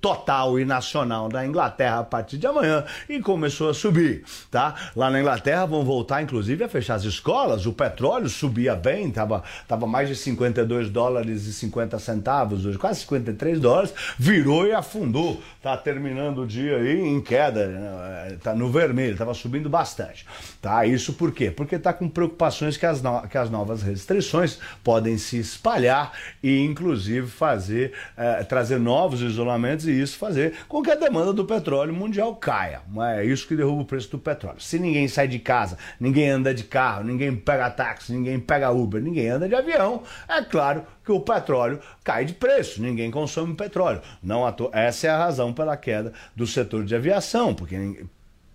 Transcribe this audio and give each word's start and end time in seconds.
total 0.00 0.58
e 0.58 0.64
nacional 0.64 1.28
da 1.28 1.44
Inglaterra 1.44 2.00
a 2.00 2.04
partir 2.04 2.38
de 2.38 2.46
amanhã 2.46 2.84
e 3.08 3.20
começou 3.20 3.68
a 3.70 3.74
subir, 3.74 4.24
tá? 4.50 4.74
Lá 4.94 5.10
na 5.10 5.20
Inglaterra 5.20 5.66
vão 5.66 5.84
voltar 5.84 6.22
inclusive 6.22 6.64
a 6.64 6.68
fechar 6.68 6.94
as 6.94 7.04
escolas, 7.04 7.66
o 7.66 7.72
petróleo 7.72 8.28
subia 8.28 8.74
bem, 8.74 9.10
tava, 9.10 9.42
tava 9.66 9.86
mais 9.86 10.08
de 10.08 10.16
52 10.16 10.90
dólares 10.90 11.46
e 11.46 11.52
50 11.52 11.98
centavos, 11.98 12.66
hoje 12.66 12.78
quase 12.78 13.00
53 13.00 13.60
dólares, 13.60 13.92
virou 14.18 14.66
e 14.66 14.72
afundou. 14.72 15.40
Tá 15.62 15.76
terminando 15.76 16.42
o 16.42 16.46
dia 16.46 16.76
aí 16.76 17.00
em 17.00 17.20
queda, 17.20 17.66
né? 17.66 18.38
tá 18.42 18.54
no 18.54 18.70
vermelho, 18.70 19.16
tava 19.16 19.34
subindo 19.34 19.68
bastante. 19.68 20.26
Tá? 20.60 20.86
Isso 20.86 21.12
por 21.12 21.32
quê? 21.32 21.50
Porque 21.50 21.78
tá 21.78 21.92
com 21.92 22.08
preocupações 22.08 22.76
que 22.76 22.86
as, 22.86 23.02
no... 23.02 23.22
que 23.28 23.36
as 23.36 23.50
novas 23.50 23.82
restrições 23.82 24.58
podem 24.82 25.18
se 25.18 25.38
espalhar 25.38 26.12
e 26.42 26.60
inclusive 26.60 27.26
fazer 27.26 27.92
eh, 28.16 28.44
trazer 28.44 28.78
novos 28.78 29.20
isolamentos 29.20 29.39
e 29.86 30.00
isso 30.00 30.18
fazer 30.18 30.54
com 30.68 30.82
que 30.82 30.90
a 30.90 30.94
demanda 30.94 31.32
do 31.32 31.44
petróleo 31.44 31.92
mundial 31.92 32.34
caia. 32.36 32.82
É 33.16 33.24
isso 33.24 33.46
que 33.46 33.56
derruba 33.56 33.82
o 33.82 33.84
preço 33.84 34.10
do 34.10 34.18
petróleo. 34.18 34.60
Se 34.60 34.78
ninguém 34.78 35.08
sai 35.08 35.28
de 35.28 35.38
casa, 35.38 35.78
ninguém 35.98 36.30
anda 36.30 36.54
de 36.54 36.64
carro, 36.64 37.04
ninguém 37.04 37.34
pega 37.34 37.70
táxi, 37.70 38.12
ninguém 38.12 38.38
pega 38.38 38.70
Uber, 38.70 39.02
ninguém 39.02 39.28
anda 39.28 39.48
de 39.48 39.54
avião, 39.54 40.02
é 40.28 40.42
claro 40.42 40.84
que 41.04 41.12
o 41.12 41.20
petróleo 41.20 41.80
cai 42.04 42.24
de 42.24 42.34
preço, 42.34 42.80
ninguém 42.80 43.10
consome 43.10 43.54
petróleo. 43.54 44.00
Não 44.22 44.42
Essa 44.72 45.06
é 45.06 45.10
a 45.10 45.18
razão 45.18 45.52
pela 45.52 45.76
queda 45.76 46.12
do 46.34 46.46
setor 46.46 46.84
de 46.84 46.94
aviação, 46.94 47.54
porque 47.54 48.04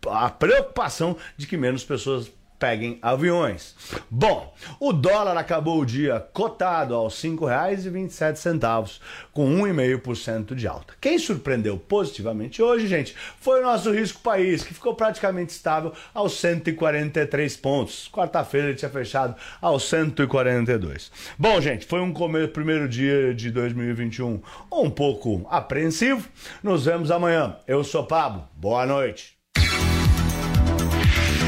a 0.08 0.30
preocupação 0.30 1.18
de 1.36 1.48
que 1.48 1.58
menos 1.58 1.84
pessoas 1.84 2.32
peguem 2.60 2.98
aviões. 3.02 3.76
Bom, 4.10 4.54
o 4.80 4.94
dólar 4.94 5.38
acabou 5.38 5.80
o 5.80 5.86
dia 5.86 6.20
cotado 6.34 6.96
aos 6.96 7.22
R$ 7.22 7.30
5,27, 7.30 9.00
com 9.32 9.48
1,5% 9.62 10.56
de 10.56 10.68
alta. 10.68 10.94
Quem 11.00 11.18
surpreendeu 11.18 11.78
positivamente 11.78 12.62
hoje, 12.62 12.88
gente, 12.88 13.16
foi 13.40 13.60
o 13.60 13.64
nosso 13.64 13.92
risco 13.92 14.22
país, 14.22 14.64
que 14.64 14.74
ficou 14.74 14.96
praticamente 14.96 15.54
estável 15.54 15.94
aos 16.14 16.40
143 16.40 17.58
pontos. 17.58 18.10
Quarta-feira 18.12 18.68
ele 18.68 18.78
tinha 18.78 18.90
fechado 18.90 19.36
aos 19.62 19.84
142. 19.84 21.12
Bom, 21.38 21.60
gente, 21.62 21.86
foi 21.86 22.00
um 22.00 22.14
começo, 22.14 22.50
primeiro 22.50 22.88
dia 22.88 23.34
de 23.34 23.52
2021 23.52 24.42
um 24.72 24.90
pouco 24.90 25.46
apreensivo. 25.50 26.28
Nos 26.64 26.86
vemos 26.86 27.12
amanhã. 27.12 27.58
Eu 27.68 27.84
sou 27.84 28.06
Pablo. 28.06 28.48
Boa 28.56 28.86
noite. 28.86 29.36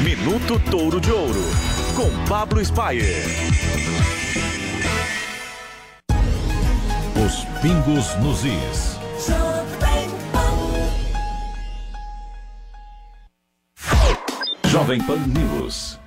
Minuto 0.07 0.57
Touro 0.72 1.01
de 1.01 1.12
Ouro, 1.12 1.44
com 1.94 2.09
Pablo 2.29 2.63
Spayer. 2.63 3.25
Os 7.25 7.44
pingos 7.62 8.16
nos 8.16 8.45
is. 8.45 8.97
Jovem 14.69 15.01
Pan 15.01 15.18
News. 15.28 16.00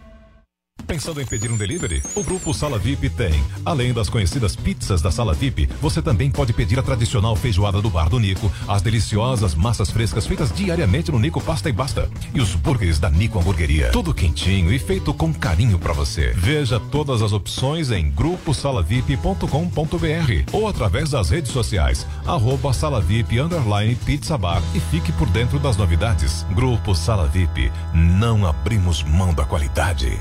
Pensando 0.90 1.20
em 1.20 1.24
pedir 1.24 1.52
um 1.52 1.56
delivery? 1.56 2.02
O 2.16 2.24
Grupo 2.24 2.52
Sala 2.52 2.76
VIP 2.76 3.10
tem. 3.10 3.32
Além 3.64 3.92
das 3.92 4.10
conhecidas 4.10 4.56
pizzas 4.56 5.00
da 5.00 5.12
Sala 5.12 5.32
VIP, 5.32 5.68
você 5.80 6.02
também 6.02 6.32
pode 6.32 6.52
pedir 6.52 6.80
a 6.80 6.82
tradicional 6.82 7.36
feijoada 7.36 7.80
do 7.80 7.88
Bar 7.88 8.08
do 8.08 8.18
Nico, 8.18 8.50
as 8.66 8.82
deliciosas 8.82 9.54
massas 9.54 9.88
frescas 9.88 10.26
feitas 10.26 10.50
diariamente 10.50 11.12
no 11.12 11.20
Nico 11.20 11.40
Pasta 11.40 11.68
e 11.68 11.72
Basta 11.72 12.10
e 12.34 12.40
os 12.40 12.56
burgers 12.56 12.98
da 12.98 13.08
Nico 13.08 13.38
Hamburgueria. 13.38 13.92
Tudo 13.92 14.12
quentinho 14.12 14.72
e 14.72 14.80
feito 14.80 15.14
com 15.14 15.32
carinho 15.32 15.78
para 15.78 15.92
você. 15.92 16.32
Veja 16.34 16.80
todas 16.80 17.22
as 17.22 17.32
opções 17.32 17.92
em 17.92 18.10
gruposalavip.com.br 18.10 19.46
ou 20.52 20.66
através 20.66 21.10
das 21.10 21.30
redes 21.30 21.52
sociais 21.52 22.04
arroba 22.26 22.72
Sala 22.72 23.00
VIP 23.00 23.38
underline 23.38 23.94
Pizza 23.94 24.36
Bar 24.36 24.60
e 24.74 24.80
fique 24.80 25.12
por 25.12 25.28
dentro 25.28 25.60
das 25.60 25.76
novidades. 25.76 26.44
Grupo 26.52 26.96
Sala 26.96 27.28
VIP, 27.28 27.70
não 27.94 28.44
abrimos 28.44 29.04
mão 29.04 29.32
da 29.32 29.44
qualidade. 29.44 30.18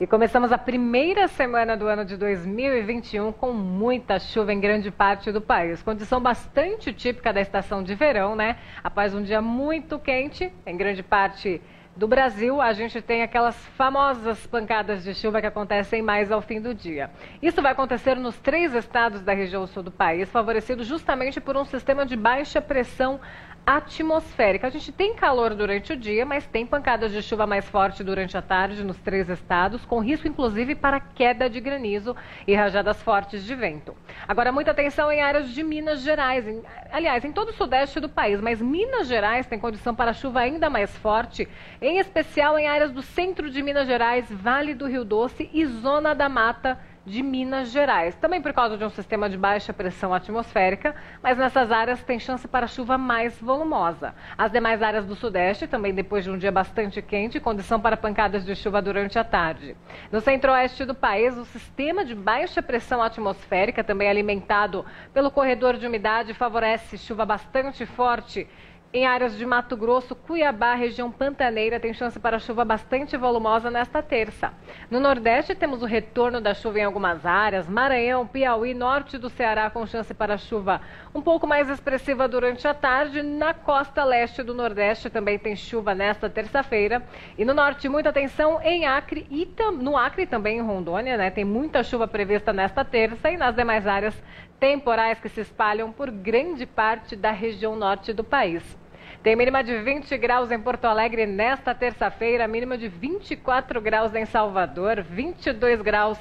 E 0.00 0.08
começamos 0.08 0.50
a 0.50 0.58
primeira 0.58 1.28
semana 1.28 1.76
do 1.76 1.86
ano 1.86 2.04
de 2.04 2.16
2021 2.16 3.30
com 3.30 3.52
muita 3.52 4.18
chuva 4.18 4.52
em 4.52 4.58
grande 4.58 4.90
parte 4.90 5.30
do 5.30 5.40
país. 5.40 5.84
Condição 5.84 6.20
bastante 6.20 6.92
típica 6.92 7.32
da 7.32 7.40
estação 7.40 7.80
de 7.80 7.94
verão, 7.94 8.34
né? 8.34 8.56
Após 8.82 9.14
um 9.14 9.22
dia 9.22 9.40
muito 9.40 9.96
quente, 10.00 10.52
em 10.66 10.76
grande 10.76 11.00
parte 11.00 11.62
do 11.94 12.08
Brasil, 12.08 12.60
a 12.60 12.72
gente 12.72 13.00
tem 13.00 13.22
aquelas 13.22 13.54
famosas 13.76 14.44
pancadas 14.48 15.04
de 15.04 15.14
chuva 15.14 15.40
que 15.40 15.46
acontecem 15.46 16.02
mais 16.02 16.32
ao 16.32 16.42
fim 16.42 16.60
do 16.60 16.74
dia. 16.74 17.08
Isso 17.40 17.62
vai 17.62 17.70
acontecer 17.70 18.16
nos 18.16 18.36
três 18.38 18.74
estados 18.74 19.22
da 19.22 19.32
região 19.32 19.64
sul 19.64 19.84
do 19.84 19.92
país, 19.92 20.28
favorecido 20.28 20.82
justamente 20.82 21.40
por 21.40 21.56
um 21.56 21.64
sistema 21.64 22.04
de 22.04 22.16
baixa 22.16 22.60
pressão 22.60 23.20
atmosférica. 23.66 24.66
A 24.66 24.70
gente 24.70 24.92
tem 24.92 25.14
calor 25.14 25.54
durante 25.54 25.92
o 25.92 25.96
dia, 25.96 26.24
mas 26.24 26.46
tem 26.46 26.66
pancadas 26.66 27.12
de 27.12 27.22
chuva 27.22 27.46
mais 27.46 27.68
forte 27.68 28.04
durante 28.04 28.36
a 28.36 28.42
tarde 28.42 28.84
nos 28.84 28.98
três 28.98 29.28
estados, 29.28 29.84
com 29.84 30.00
risco 30.00 30.28
inclusive 30.28 30.74
para 30.74 31.00
queda 31.00 31.48
de 31.48 31.60
granizo 31.60 32.14
e 32.46 32.54
rajadas 32.54 33.02
fortes 33.02 33.44
de 33.44 33.54
vento. 33.54 33.94
Agora, 34.28 34.52
muita 34.52 34.70
atenção 34.70 35.10
em 35.10 35.22
áreas 35.22 35.50
de 35.50 35.62
Minas 35.62 36.00
Gerais, 36.02 36.46
em, 36.46 36.62
aliás, 36.92 37.24
em 37.24 37.32
todo 37.32 37.48
o 37.48 37.54
sudeste 37.54 38.00
do 38.00 38.08
país, 38.08 38.40
mas 38.40 38.60
Minas 38.60 39.08
Gerais 39.08 39.46
tem 39.46 39.58
condição 39.58 39.94
para 39.94 40.12
chuva 40.12 40.40
ainda 40.40 40.68
mais 40.68 40.94
forte, 40.98 41.48
em 41.80 41.98
especial 41.98 42.58
em 42.58 42.66
áreas 42.66 42.92
do 42.92 43.02
centro 43.02 43.50
de 43.50 43.62
Minas 43.62 43.86
Gerais, 43.86 44.26
Vale 44.30 44.74
do 44.74 44.86
Rio 44.86 45.04
Doce 45.04 45.48
e 45.52 45.64
Zona 45.64 46.14
da 46.14 46.28
Mata 46.28 46.78
de 47.06 47.22
Minas 47.22 47.70
Gerais. 47.70 48.14
Também 48.16 48.40
por 48.40 48.52
causa 48.52 48.76
de 48.76 48.84
um 48.84 48.90
sistema 48.90 49.28
de 49.28 49.36
baixa 49.36 49.72
pressão 49.72 50.14
atmosférica, 50.14 50.94
mas 51.22 51.36
nessas 51.36 51.70
áreas 51.70 52.02
tem 52.02 52.18
chance 52.18 52.46
para 52.48 52.66
chuva 52.66 52.96
mais 52.96 53.38
volumosa. 53.40 54.14
As 54.36 54.50
demais 54.50 54.82
áreas 54.82 55.04
do 55.04 55.14
Sudeste, 55.14 55.66
também 55.66 55.94
depois 55.94 56.24
de 56.24 56.30
um 56.30 56.38
dia 56.38 56.52
bastante 56.52 57.00
quente, 57.02 57.40
condição 57.40 57.80
para 57.80 57.96
pancadas 57.96 58.44
de 58.44 58.54
chuva 58.54 58.80
durante 58.80 59.18
a 59.18 59.24
tarde. 59.24 59.76
No 60.10 60.20
centro-oeste 60.20 60.84
do 60.84 60.94
país, 60.94 61.36
o 61.36 61.44
sistema 61.44 62.04
de 62.04 62.14
baixa 62.14 62.62
pressão 62.62 63.02
atmosférica, 63.02 63.84
também 63.84 64.08
alimentado 64.08 64.84
pelo 65.12 65.30
corredor 65.30 65.76
de 65.76 65.86
umidade, 65.86 66.34
favorece 66.34 66.96
chuva 66.98 67.24
bastante 67.26 67.84
forte 67.84 68.48
em 68.94 69.04
áreas 69.04 69.36
de 69.36 69.44
Mato 69.44 69.76
Grosso, 69.76 70.14
Cuiabá, 70.14 70.72
região 70.74 71.10
pantaneira, 71.10 71.80
tem 71.80 71.92
chance 71.92 72.16
para 72.20 72.38
chuva 72.38 72.64
bastante 72.64 73.16
volumosa 73.16 73.68
nesta 73.68 74.00
terça. 74.00 74.52
No 74.88 75.00
Nordeste, 75.00 75.52
temos 75.52 75.82
o 75.82 75.84
retorno 75.84 76.40
da 76.40 76.54
chuva 76.54 76.78
em 76.78 76.84
algumas 76.84 77.26
áreas. 77.26 77.68
Maranhão, 77.68 78.24
Piauí, 78.24 78.72
norte 78.72 79.18
do 79.18 79.28
Ceará, 79.28 79.68
com 79.68 79.84
chance 79.84 80.14
para 80.14 80.38
chuva 80.38 80.80
um 81.12 81.20
pouco 81.20 81.44
mais 81.44 81.68
expressiva 81.68 82.28
durante 82.28 82.68
a 82.68 82.72
tarde. 82.72 83.20
Na 83.20 83.52
costa 83.52 84.04
leste 84.04 84.44
do 84.44 84.54
Nordeste 84.54 85.10
também 85.10 85.40
tem 85.40 85.56
chuva 85.56 85.92
nesta 85.92 86.30
terça-feira. 86.30 87.02
E 87.36 87.44
no 87.44 87.52
norte, 87.52 87.88
muita 87.88 88.10
atenção 88.10 88.62
em 88.62 88.86
Acre 88.86 89.26
e 89.28 89.52
no 89.72 89.96
Acre 89.96 90.24
também 90.24 90.58
em 90.58 90.62
Rondônia, 90.62 91.16
né? 91.16 91.32
Tem 91.32 91.44
muita 91.44 91.82
chuva 91.82 92.06
prevista 92.06 92.52
nesta 92.52 92.84
terça 92.84 93.28
e 93.28 93.36
nas 93.36 93.56
demais 93.56 93.88
áreas 93.88 94.14
temporais 94.60 95.18
que 95.18 95.28
se 95.28 95.40
espalham 95.40 95.90
por 95.90 96.12
grande 96.12 96.64
parte 96.64 97.16
da 97.16 97.32
região 97.32 97.74
norte 97.74 98.12
do 98.12 98.22
país. 98.22 98.83
Tem 99.24 99.34
mínima 99.34 99.64
de 99.64 99.78
20 99.78 100.18
graus 100.18 100.50
em 100.50 100.60
Porto 100.60 100.84
Alegre 100.84 101.24
nesta 101.24 101.74
terça-feira, 101.74 102.46
mínima 102.46 102.76
de 102.76 102.88
24 102.88 103.80
graus 103.80 104.14
em 104.14 104.26
Salvador, 104.26 105.00
22 105.00 105.80
graus 105.80 106.18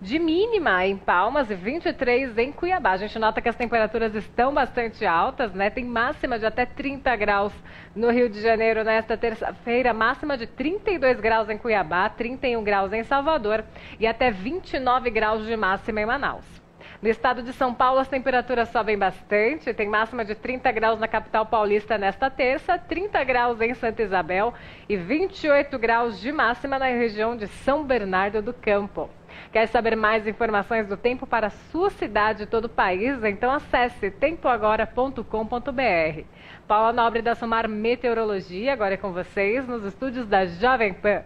de 0.00 0.20
mínima 0.20 0.86
em 0.86 0.96
Palmas 0.96 1.50
e 1.50 1.56
23 1.56 2.38
em 2.38 2.52
Cuiabá. 2.52 2.92
A 2.92 2.96
gente 2.96 3.18
nota 3.18 3.40
que 3.40 3.48
as 3.48 3.56
temperaturas 3.56 4.14
estão 4.14 4.54
bastante 4.54 5.04
altas, 5.04 5.52
né? 5.52 5.68
Tem 5.68 5.84
máxima 5.84 6.38
de 6.38 6.46
até 6.46 6.64
30 6.64 7.16
graus 7.16 7.52
no 7.92 8.08
Rio 8.08 8.28
de 8.28 8.40
Janeiro 8.40 8.84
nesta 8.84 9.16
terça-feira, 9.16 9.92
máxima 9.92 10.38
de 10.38 10.46
32 10.46 11.18
graus 11.18 11.50
em 11.50 11.58
Cuiabá, 11.58 12.08
31 12.08 12.62
graus 12.62 12.92
em 12.92 13.02
Salvador 13.02 13.64
e 13.98 14.06
até 14.06 14.30
29 14.30 15.10
graus 15.10 15.44
de 15.44 15.56
máxima 15.56 16.02
em 16.02 16.06
Manaus. 16.06 16.63
No 17.04 17.10
estado 17.10 17.42
de 17.42 17.52
São 17.52 17.74
Paulo, 17.74 18.00
as 18.00 18.08
temperaturas 18.08 18.70
sobem 18.70 18.96
bastante. 18.96 19.74
Tem 19.74 19.86
máxima 19.86 20.24
de 20.24 20.34
30 20.34 20.72
graus 20.72 20.98
na 20.98 21.06
capital 21.06 21.44
paulista 21.44 21.98
nesta 21.98 22.30
terça, 22.30 22.78
30 22.78 23.22
graus 23.24 23.60
em 23.60 23.74
Santa 23.74 24.02
Isabel 24.02 24.54
e 24.88 24.96
28 24.96 25.78
graus 25.78 26.18
de 26.18 26.32
máxima 26.32 26.78
na 26.78 26.86
região 26.86 27.36
de 27.36 27.46
São 27.46 27.84
Bernardo 27.84 28.40
do 28.40 28.54
Campo. 28.54 29.10
Quer 29.52 29.66
saber 29.66 29.94
mais 29.94 30.26
informações 30.26 30.88
do 30.88 30.96
tempo 30.96 31.26
para 31.26 31.50
sua 31.50 31.90
cidade 31.90 32.44
e 32.44 32.46
todo 32.46 32.64
o 32.64 32.70
país? 32.70 33.22
Então 33.22 33.52
acesse 33.52 34.10
tempoagora.com.br. 34.10 36.22
Paula 36.66 36.90
Nobre 36.90 37.20
da 37.20 37.34
Sumar 37.34 37.68
Meteorologia, 37.68 38.72
agora 38.72 38.94
é 38.94 38.96
com 38.96 39.12
vocês 39.12 39.68
nos 39.68 39.84
estúdios 39.84 40.26
da 40.26 40.46
Jovem 40.46 40.94
Pan. 40.94 41.22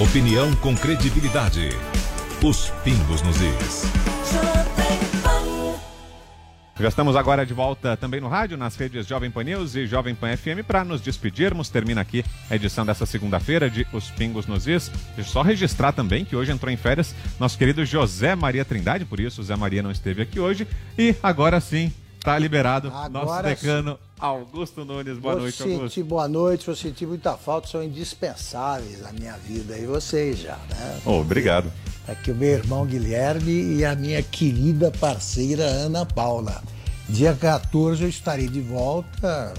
Opinião 0.00 0.56
com 0.56 0.74
credibilidade. 0.74 1.68
Os 2.42 2.70
pingos 2.82 3.20
nos 3.20 3.38
is. 3.42 4.59
Já 6.80 6.88
estamos 6.88 7.14
agora 7.14 7.44
de 7.44 7.52
volta 7.52 7.94
também 7.94 8.22
no 8.22 8.28
rádio, 8.28 8.56
nas 8.56 8.74
redes 8.74 9.06
Jovem 9.06 9.30
Pan 9.30 9.44
News 9.44 9.74
e 9.74 9.86
Jovem 9.86 10.14
Pan 10.14 10.34
FM 10.34 10.64
para 10.66 10.82
nos 10.82 11.02
despedirmos. 11.02 11.68
Termina 11.68 12.00
aqui 12.00 12.24
a 12.48 12.56
edição 12.56 12.86
dessa 12.86 13.04
segunda-feira 13.04 13.68
de 13.68 13.86
Os 13.92 14.10
Pingos 14.10 14.46
nos 14.46 14.66
Is. 14.66 14.88
Deixa 15.14 15.20
eu 15.20 15.24
só 15.24 15.42
registrar 15.42 15.92
também 15.92 16.24
que 16.24 16.34
hoje 16.34 16.50
entrou 16.50 16.72
em 16.72 16.78
férias 16.78 17.14
nosso 17.38 17.58
querido 17.58 17.84
José 17.84 18.34
Maria 18.34 18.64
Trindade, 18.64 19.04
por 19.04 19.20
isso 19.20 19.42
o 19.42 19.44
Zé 19.44 19.56
Maria 19.56 19.82
não 19.82 19.90
esteve 19.90 20.22
aqui 20.22 20.40
hoje. 20.40 20.66
E 20.96 21.14
agora 21.22 21.60
sim, 21.60 21.92
está 22.20 22.38
liberado 22.38 22.88
agora 22.88 23.08
nosso 23.08 23.42
decano 23.42 23.98
Augusto 24.18 24.84
Nunes. 24.84 25.18
Boa 25.18 25.34
vou 25.34 25.42
noite, 25.42 25.56
sentir, 25.56 25.74
Augusto. 25.74 26.04
Boa 26.04 26.28
noite, 26.28 26.66
vou 26.66 26.76
sentir 26.76 27.06
muita 27.06 27.36
falta, 27.36 27.66
são 27.66 27.82
indispensáveis 27.82 29.00
na 29.00 29.12
minha 29.12 29.36
vida. 29.38 29.76
E 29.76 29.86
vocês 29.86 30.38
já, 30.38 30.56
né? 30.68 31.00
Oh, 31.04 31.20
obrigado. 31.20 31.72
Aqui 32.06 32.30
o 32.30 32.34
meu 32.34 32.50
irmão 32.50 32.86
Guilherme 32.86 33.76
e 33.76 33.84
a 33.84 33.94
minha 33.94 34.22
querida 34.22 34.92
parceira 35.00 35.64
Ana 35.64 36.04
Paula. 36.04 36.62
Dia 37.08 37.34
14 37.34 38.02
eu 38.02 38.08
estarei 38.08 38.48
de 38.48 38.60
volta. 38.60 39.54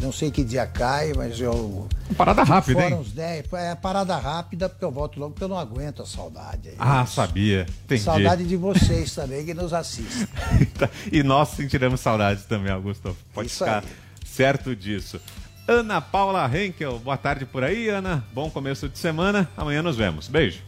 Não 0.00 0.12
sei 0.12 0.30
que 0.30 0.44
dia 0.44 0.66
cai, 0.66 1.12
mas 1.14 1.40
eu. 1.40 1.88
Parada 2.16 2.42
rápida, 2.42 2.80
fora 2.80 2.94
hein? 2.94 3.00
uns 3.00 3.12
10. 3.12 3.52
É 3.54 3.74
parada 3.74 4.16
rápida, 4.16 4.68
porque 4.68 4.84
eu 4.84 4.90
volto 4.90 5.18
logo, 5.18 5.32
porque 5.32 5.44
eu 5.44 5.48
não 5.48 5.58
aguento 5.58 6.02
a 6.02 6.06
saudade. 6.06 6.68
É 6.68 6.74
Ah, 6.78 7.06
sabia. 7.06 7.66
Entendi. 7.84 8.02
Saudade 8.02 8.44
de 8.44 8.56
vocês 8.56 9.14
também 9.14 9.44
que 9.44 9.54
nos 9.54 9.72
assistem. 9.72 10.28
e 11.10 11.22
nós 11.22 11.48
sentiremos 11.50 12.00
saudades 12.00 12.44
também, 12.44 12.70
Augusto. 12.70 13.16
Pode 13.32 13.48
Isso 13.48 13.64
ficar 13.64 13.82
aí. 13.82 13.88
certo 14.24 14.76
disso. 14.76 15.20
Ana 15.66 16.00
Paula 16.00 16.48
Henkel, 16.54 16.98
boa 16.98 17.16
tarde 17.16 17.44
por 17.46 17.64
aí, 17.64 17.88
Ana. 17.88 18.22
Bom 18.32 18.50
começo 18.50 18.88
de 18.88 18.98
semana. 18.98 19.48
Amanhã 19.56 19.82
nos 19.82 19.96
vemos. 19.96 20.28
Beijo. 20.28 20.62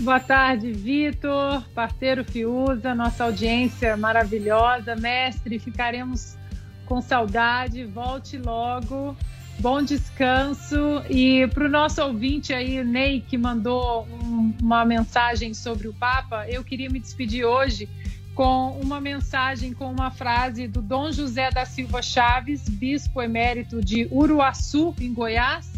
Boa 0.00 0.18
tarde, 0.20 0.72
Vitor, 0.72 1.62
parceiro 1.74 2.24
Fiuza, 2.24 2.94
nossa 2.94 3.24
audiência 3.24 3.96
maravilhosa. 3.96 4.96
Mestre, 4.96 5.58
ficaremos 5.58 6.36
com 6.86 7.00
saudade. 7.00 7.84
Volte 7.84 8.38
logo. 8.38 9.16
Bom 9.58 9.82
descanso. 9.82 11.02
E 11.08 11.46
para 11.48 11.66
o 11.66 11.68
nosso 11.68 12.02
ouvinte 12.02 12.52
aí, 12.52 12.82
Ney, 12.82 13.20
que 13.20 13.38
mandou 13.38 14.06
um- 14.22 14.52
uma 14.60 14.84
mensagem 14.84 15.54
sobre 15.54 15.88
o 15.88 15.94
Papa, 15.94 16.48
eu 16.48 16.64
queria 16.64 16.90
me 16.90 16.98
despedir 16.98 17.44
hoje 17.44 17.88
com 18.34 18.72
uma 18.82 19.00
mensagem, 19.00 19.72
com 19.72 19.90
uma 19.90 20.10
frase 20.10 20.66
do 20.66 20.82
Dom 20.82 21.12
José 21.12 21.50
da 21.50 21.64
Silva 21.64 22.02
Chaves, 22.02 22.68
bispo 22.68 23.22
emérito 23.22 23.80
de 23.80 24.08
Uruaçu, 24.10 24.92
em 25.00 25.14
Goiás, 25.14 25.72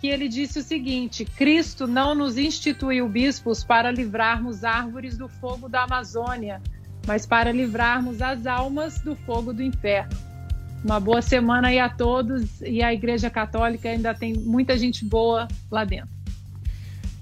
que 0.00 0.08
ele 0.08 0.28
disse 0.28 0.58
o 0.58 0.62
seguinte: 0.62 1.24
Cristo 1.24 1.86
não 1.86 2.14
nos 2.14 2.36
instituiu 2.36 3.08
bispos 3.08 3.62
para 3.62 3.92
livrarmos 3.92 4.64
árvores 4.64 5.16
do 5.16 5.28
fogo 5.28 5.68
da 5.68 5.84
Amazônia, 5.84 6.60
mas 7.06 7.24
para 7.26 7.52
livrarmos 7.52 8.20
as 8.20 8.44
almas 8.44 9.00
do 9.00 9.14
fogo 9.14 9.52
do 9.52 9.62
inferno. 9.62 10.33
Uma 10.84 11.00
boa 11.00 11.22
semana 11.22 11.68
aí 11.68 11.78
a 11.78 11.88
todos 11.88 12.60
e 12.60 12.82
a 12.82 12.92
Igreja 12.92 13.30
Católica 13.30 13.88
ainda 13.88 14.14
tem 14.14 14.34
muita 14.34 14.76
gente 14.76 15.02
boa 15.02 15.48
lá 15.70 15.82
dentro. 15.82 16.10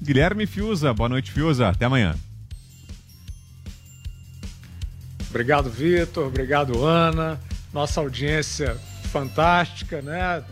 Guilherme 0.03 0.47
Fiuza, 0.47 0.93
boa 0.93 1.09
noite, 1.09 1.31
Fiuza. 1.31 1.69
Até 1.69 1.85
amanhã. 1.85 2.17
Obrigado, 5.31 5.70
Vitor. 5.70 6.26
Obrigado, 6.26 6.85
Ana. 6.85 7.38
Nossa 7.73 8.00
audiência 8.00 8.76
fantástica, 9.05 10.03
né? 10.03 10.43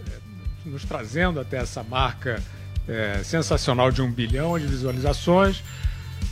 Nos 0.65 0.85
trazendo 0.85 1.41
até 1.41 1.57
essa 1.57 1.83
marca 1.83 2.41
é, 2.87 3.23
sensacional 3.25 3.91
de 3.91 4.01
um 4.01 4.11
bilhão 4.11 4.57
de 4.57 4.67
visualizações. 4.67 5.65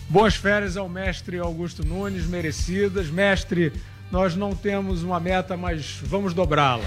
Boas 0.09 0.37
férias 0.37 0.77
ao 0.77 0.89
mestre 0.89 1.41
Augusto 1.41 1.85
Nunes, 1.85 2.25
merecidas. 2.25 3.11
Mestre, 3.11 3.73
nós 4.11 4.35
não 4.35 4.55
temos 4.55 5.03
uma 5.03 5.21
meta, 5.21 5.57
mas 5.57 6.01
vamos 6.03 6.33
dobrá-la. 6.33 6.85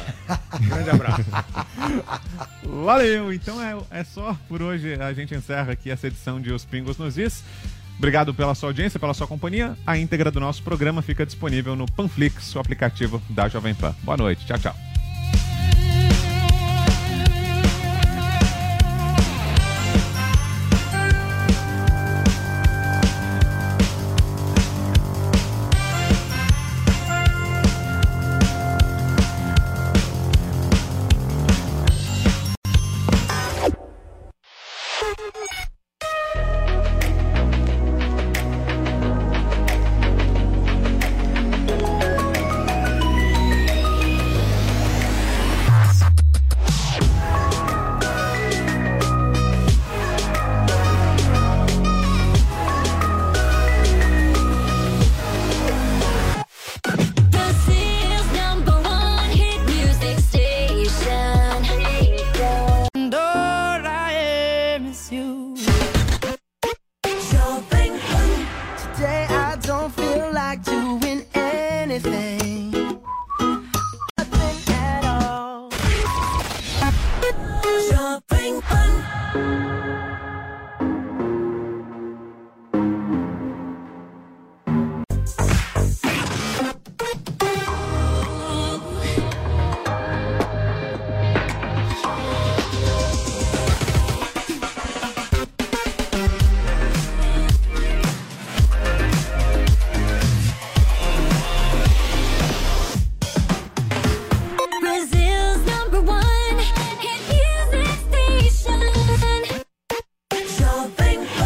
Grande 0.60 0.90
abraço. 0.90 1.26
Valeu, 2.84 3.34
então 3.34 3.62
é, 3.62 4.00
é 4.00 4.04
só 4.04 4.36
por 4.48 4.62
hoje. 4.62 4.96
A 4.96 5.14
gente 5.14 5.36
encerra 5.36 5.74
aqui 5.74 5.90
essa 5.90 6.08
edição 6.08 6.42
de 6.42 6.52
Os 6.52 6.66
Pingos 6.66 6.98
nos 6.98 7.18
Is. 7.18 7.44
Obrigado 7.98 8.34
pela 8.34 8.56
sua 8.56 8.70
audiência, 8.70 9.00
pela 9.00 9.14
sua 9.14 9.28
companhia. 9.28 9.78
A 9.86 9.98
íntegra 9.98 10.32
do 10.32 10.40
nosso 10.40 10.64
programa 10.64 11.04
fica 11.04 11.26
disponível 11.26 11.76
no 11.76 11.86
Panflix, 11.86 12.56
o 12.56 12.60
aplicativo 12.60 13.22
da 13.30 13.48
Jovem 13.48 13.76
Pan. 13.76 13.96
Boa 14.02 14.18
noite, 14.18 14.46
tchau, 14.46 14.58
tchau. 14.58 14.91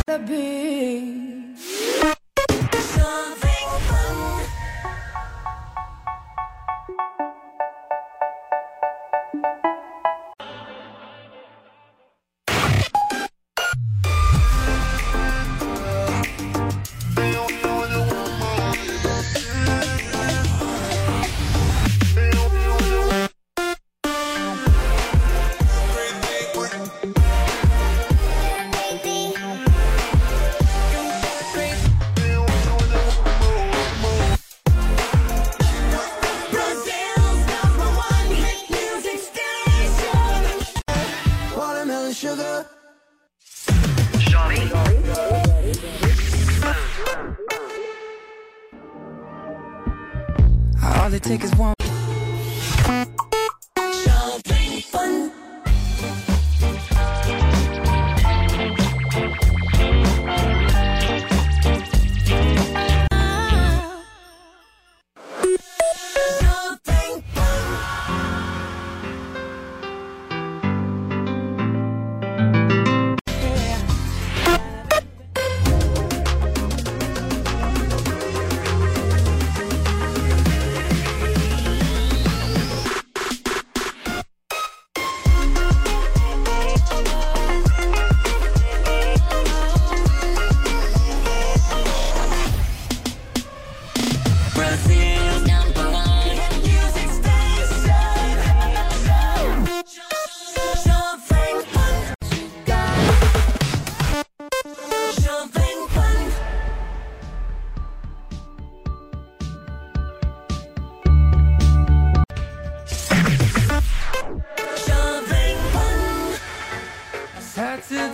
The 0.07 0.19
beat. 0.19 0.94
All 51.15 51.17
it 51.17 51.23
takes 51.23 51.45
is 51.45 51.55
one. 51.55 51.74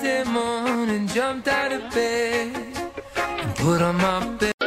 Saturday 0.01 0.31
morning, 0.31 1.05
jumped 1.05 1.47
out 1.47 1.71
of 1.71 1.93
bed 1.93 2.55
and 3.15 3.55
put 3.55 3.83
on 3.83 3.97
my 3.97 4.25
bed. 4.37 4.60